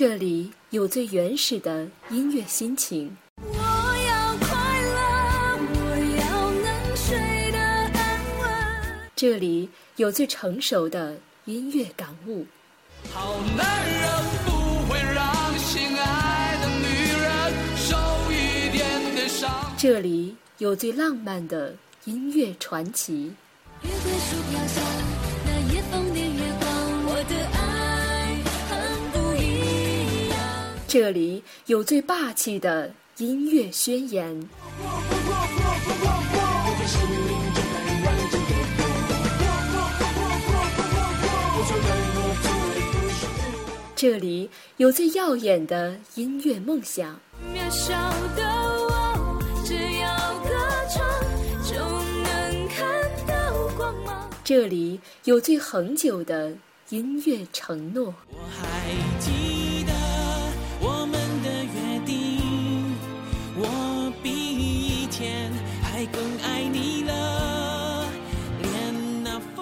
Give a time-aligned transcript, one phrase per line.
[0.00, 3.14] 这里有最原始的音乐心情。
[3.36, 4.96] 我要快乐，
[5.74, 5.76] 我
[6.16, 8.00] 要能睡得安
[8.40, 8.48] 稳。
[9.14, 12.46] 这里有最成熟的音乐感悟。
[13.12, 14.10] 好男人
[14.46, 14.50] 不
[14.90, 16.86] 会让心爱的女
[17.20, 17.94] 人受
[18.32, 19.70] 一点点伤。
[19.76, 21.74] 这里有最浪漫的
[22.06, 23.34] 音乐传奇。
[23.82, 24.80] 月桂树飘下，
[30.92, 34.48] 这里有最霸气的音乐宣言。
[43.94, 47.20] 这里有最耀眼的音乐梦想。
[47.54, 47.94] 渺小
[48.34, 48.42] 的
[48.88, 50.50] 我，只要歌
[50.90, 51.06] 唱
[51.62, 51.78] 就
[52.24, 54.28] 能看到光芒。
[54.42, 56.52] 这里有最恒久的
[56.88, 58.12] 音乐承诺。
[58.28, 59.49] 我还记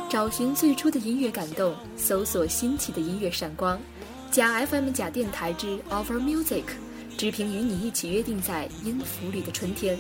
[0.08, 3.78] 找寻最初的音乐感动，搜索新奇的音乐闪光。
[4.30, 6.64] 假 FM 假电台之 Offer Music，
[7.18, 9.98] 直平与你一起约定在音符里的春天。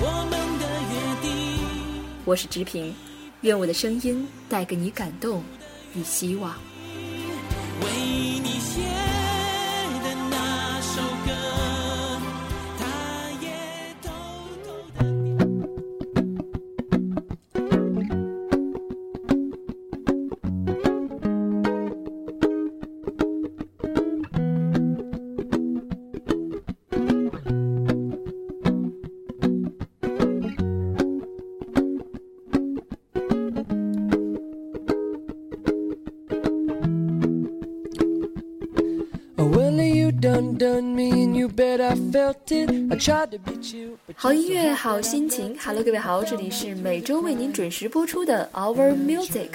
[0.00, 1.58] 我们的约定。
[2.24, 2.94] 我是直平，
[3.42, 5.44] 愿我的声音带给你感动
[5.94, 6.54] 与希望。
[7.82, 8.47] 为你
[44.16, 45.56] 好音乐，好心情。
[45.64, 49.50] Hello，各位好，这里是每周为您准时播出的 Our Music。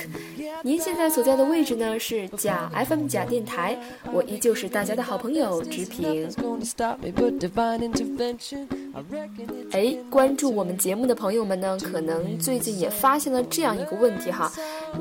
[0.64, 3.78] 您现在所在的位置呢是假 FM 假电台，
[4.14, 6.30] 我依旧是大家的好朋友直平。
[6.30, 8.66] nothing's gonna stop me but divine intervention.
[8.94, 14.50] I reckon it's 哎，关注我们节目的朋友们呢，可能最近也发现了这样一个问题哈，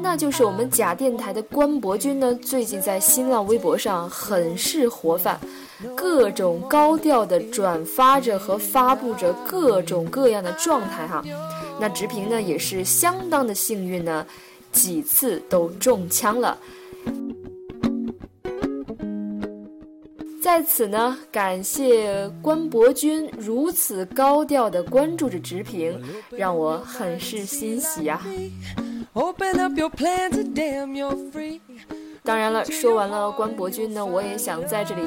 [0.01, 5.39] 那就是我们假电台的关博君呢，最近在新浪微博上很是活泛，
[5.97, 11.23] 各种高调的转发着和发布着各种各样的状态哈。
[11.81, 14.27] 那直平呢也是相当的幸运呢，
[14.71, 16.59] 几次都中枪了。
[20.43, 25.99] 在此呢，感谢关博君如此高调的关注着直平，
[26.31, 28.21] 让我很是欣喜呀、
[29.15, 31.61] Open up your plans, and damn, you're free.
[32.25, 35.03] 当然了，说完了关伯君呢，我也想在这里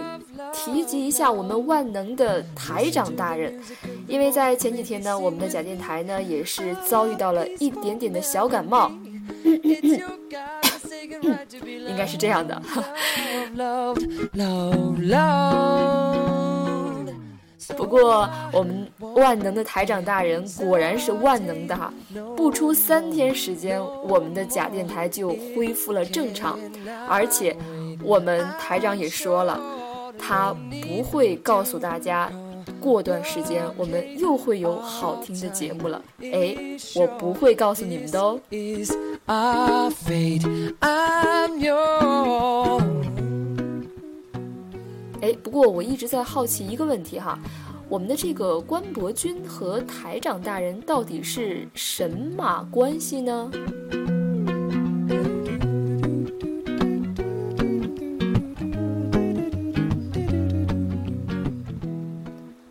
[0.54, 3.60] 提及一下我们万能的台长大人，
[4.08, 8.92] 因为在前几天呢，我们的假电台呢也是遭遇到了一点点的小感冒
[11.88, 12.62] 应该是这样的。
[17.74, 21.94] 不过我们万能的台长大人果然是万能的哈，
[22.36, 26.60] 不出三天时间，我们的假电台就恢复了正常，
[27.08, 27.56] 而且
[28.04, 29.60] 我们台长也说了，
[30.18, 32.32] 他不会告诉大家。
[32.80, 36.56] 过段时间我们又会有好听的节目了，哎，
[36.96, 38.40] 我不会告诉你们的哦。
[45.26, 47.40] 哎，不过我一直在好奇一个问题哈，
[47.90, 53.52] 我们的这个关伯君和台长大人到底是什么关系呢？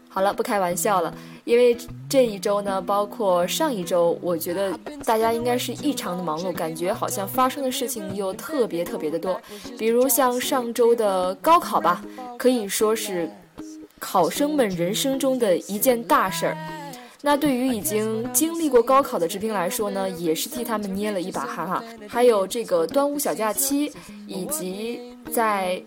[0.09, 1.77] 好了，不开玩笑了，因为
[2.15, 4.73] 这一周呢，包括上一周，我觉得
[5.05, 9.37] 大家应该是异常的忙碌，感觉好像发生的事情又特别特别的多。
[9.77, 12.05] 比如像上周的高考吧，
[12.39, 13.29] 可以说是
[13.99, 16.57] 考生们人生中的一件大事儿。
[17.21, 21.83] 那对于已经经历过高考的直平来说呢，也是替他们捏了一把汗哈。
[22.07, 23.91] 还有这个端午小假期，
[24.29, 25.01] 以及
[25.33, 25.83] 在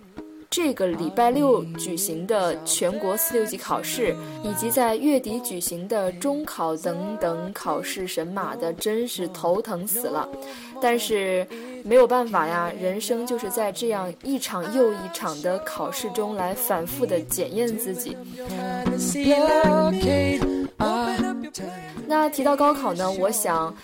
[0.50, 10.28] 这个礼拜六举行的全国四六级考试，以及在月底举行的中考等等考试神马的，真是头疼死了。
[10.82, 11.46] 但是
[11.84, 18.16] 没有办法呀，人生就是在这样一场又一场的考试中来反复的检验自己。
[22.08, 23.76] 那提到高考呢，我想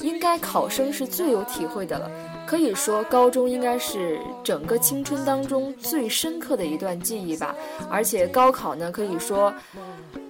[0.00, 2.10] 应该考生是最有体会的了。
[2.46, 7.54] 可以说，高中应该是整个青春当中最深刻的一段记忆吧。
[7.90, 9.52] 而且高考呢，可以说，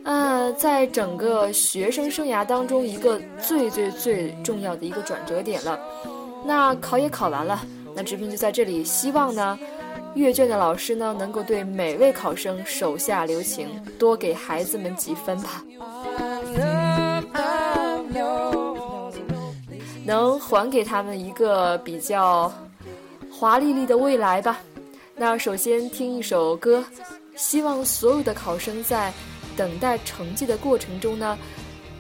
[0.04, 5.78] 呃，在整个学生生涯当中一个最最最重要的一个转折点了。
[6.44, 7.60] 那考也考完了，
[7.94, 9.58] 那直平就在这里希望呢。
[10.14, 13.68] 阅卷的老师呢，能够对每位考生手下留情，
[13.98, 15.64] 多给孩子们几分吧，
[20.04, 22.52] 能还给他们一个比较
[23.32, 24.60] 华丽丽的未来吧。
[25.16, 26.84] 那首先听一首歌，
[27.36, 29.12] 希望所有的考生在
[29.56, 31.38] 等待成绩的过程中呢，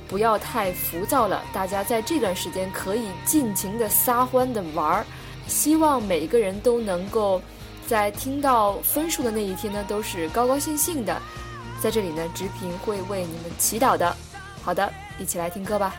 [0.08, 1.42] 不要太浮躁了。
[1.52, 5.06] 大家在这段时间可以尽情的撒欢的玩儿，
[5.46, 7.40] 希望每一个人都能够。
[7.86, 11.20] 在听到分数的那一天呢，都是高高兴兴的。
[11.82, 14.16] 在这里呢，直平会为你们祈祷的。
[14.62, 15.94] 好的，一起来听歌吧。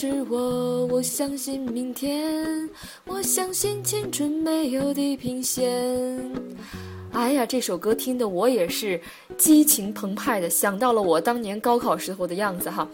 [0.00, 2.70] 是我，我相信明天，
[3.04, 5.66] 我相信青春没有地平线。
[7.10, 9.00] 哎呀，这首歌听的我也是
[9.36, 12.88] 激情澎湃的，想到了我当年高考时候的样子哈。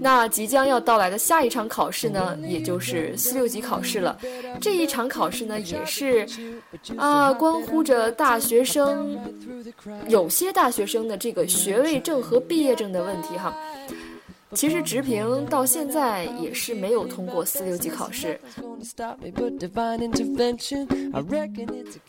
[0.00, 4.18] 那即将要到来的下一场考试呢，也就是四六级考试了。
[4.58, 6.26] 这一场考试呢，也是
[6.96, 9.18] 啊，关乎着大学生，
[10.08, 13.54] 有些大学生的这个学位证和毕业证的问题哈。
[14.54, 18.40] 其实直平到现在也是没有通过四六级考试，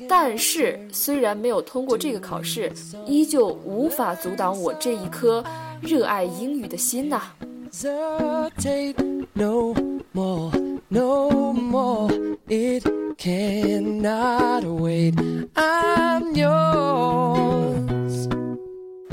[0.08, 2.72] 但是虽然没有通过这个考试，
[3.06, 5.44] 依旧无法阻挡我这一颗
[5.82, 7.24] 热爱英语的心呐。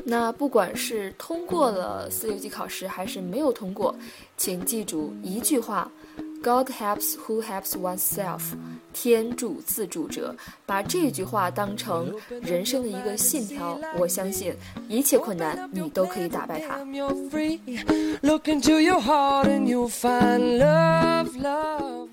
[0.08, 3.92] 那不管是通过了四六级考试，还是没有通过，
[4.36, 5.90] 请记住一句话：
[6.46, 8.40] God helps who helps oneself，
[8.92, 10.32] 天助自助者。
[10.64, 14.54] 把这句话当成人生的一个信条，我相信
[14.88, 16.78] 一切困难你都可以打败它。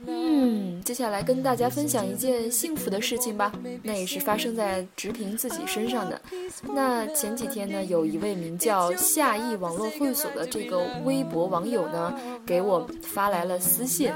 [0.05, 6.19] 嗯，接下来跟大家分享一件幸福的事情吧，那也是发生在直平自己身上的。
[6.73, 12.13] 那前几天呢，有一位名叫夏意网络会所的这个微博网友呢，
[12.45, 14.11] 给我发来了私信。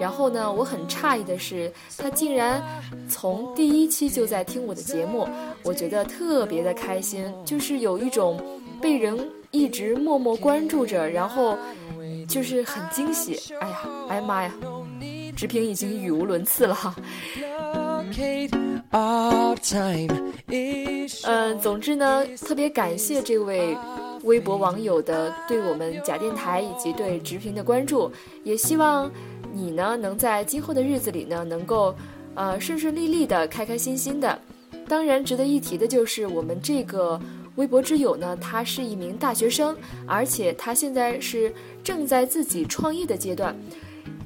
[0.00, 2.62] 然后呢，我很诧异的是，他竟然
[3.08, 5.28] 从第一期就在听我的节目，
[5.62, 8.40] 我觉得特别的开心，就是有一种
[8.80, 9.18] 被人
[9.50, 11.56] 一直默默关注着，然后
[12.28, 13.54] 就是很惊喜。
[13.60, 14.54] 哎呀，哎呀妈呀！
[15.36, 16.94] 直平已经语无伦次了哈。
[21.24, 23.76] 嗯，总之呢，特别感谢这位
[24.22, 28.10] 微博网友的对我们假电台以及对直平的关注，
[28.44, 29.10] 也希望
[29.52, 31.94] 你呢能在今后的日子里呢能够
[32.34, 34.38] 呃顺顺利利的、开开心心的。
[34.88, 37.20] 当然，值得一提的就是我们这个
[37.54, 39.76] 微博之友呢，他是一名大学生，
[40.06, 41.52] 而且他现在是
[41.84, 43.54] 正在自己创业的阶段，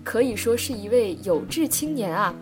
[0.03, 2.35] 可以说是一位有志青年啊。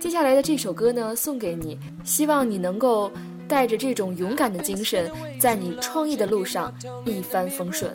[0.00, 3.08] 接下来的这首歌呢，送给你，希望你能够
[3.52, 7.94] 带着这种勇敢的精神，在你创业的路上一帆风顺。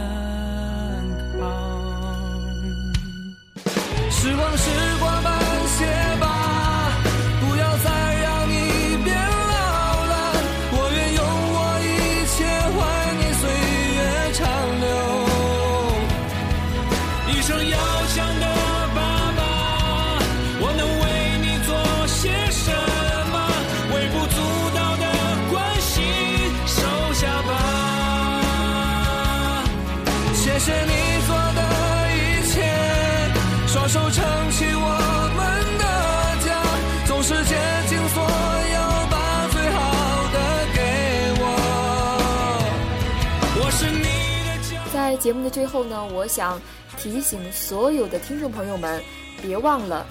[45.21, 46.59] 节目的最后呢，我想
[46.97, 48.99] 提醒所有的听众朋友们，
[49.39, 50.03] 别忘了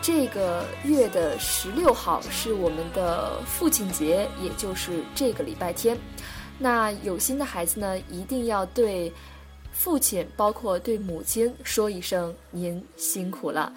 [0.00, 5.98] 这个月的十六号是我们的父亲节，也就是这个礼拜天。
[6.56, 9.12] 那有心的孩子呢，一定要对
[9.72, 13.74] 父亲，包括对母亲说一声“您辛苦了”，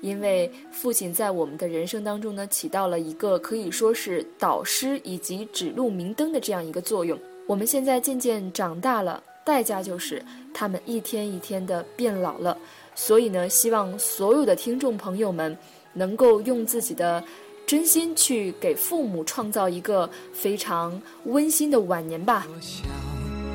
[0.00, 7.18] 因为父亲在我们的人生当中呢，起到了一个可以说是导师以及指路明灯的这样一个作用。
[7.48, 12.54] 我们现在渐渐长大了，代价就是他们一天一天的变老了。
[12.94, 15.56] 所以呢，希望所有的听众朋友们
[15.94, 17.24] 能够用自己的
[17.66, 22.46] 真心去给父母创造一个非常温馨的晚年吧。
[22.50, 22.86] 我像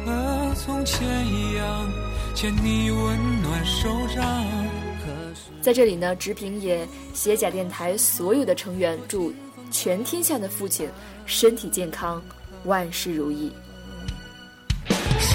[0.08, 1.92] 和从前一样，
[2.34, 4.26] 牵你温暖手掌。
[5.62, 9.32] 在这里呢，直平也携假电台所有的成员祝
[9.70, 10.90] 全天下的父亲
[11.28, 12.20] 身体健康，
[12.66, 13.52] 万事如意。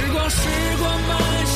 [0.08, 0.48] 时光，时
[0.78, 1.46] 光慢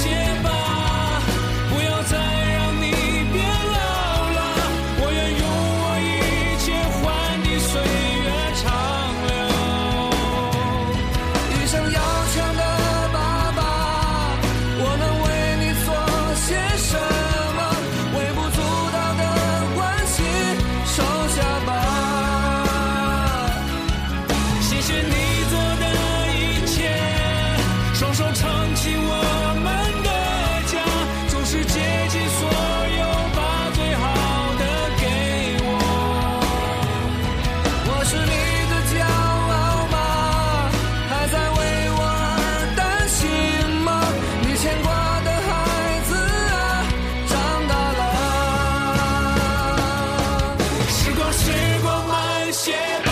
[50.88, 51.50] 时光，时
[51.82, 52.72] 光慢些
[53.04, 53.10] 吧，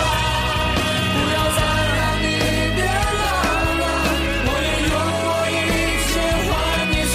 [1.13, 1.61] 不要再
[1.97, 2.25] 让你
[2.77, 3.23] 变老
[3.81, 3.83] 了，
[4.47, 4.95] 我愿用
[5.27, 5.59] 我一
[6.07, 6.13] 切
[6.47, 6.51] 换
[6.91, 7.15] 你岁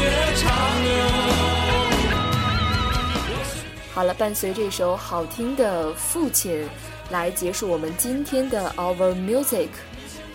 [0.00, 0.04] 月
[0.42, 0.44] 长
[0.84, 0.90] 留。
[3.94, 6.64] 好了，伴随这首好听的《父亲》，
[7.10, 9.68] 来结束我们今天的 Our Music，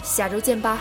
[0.04, 0.78] 下周见吧。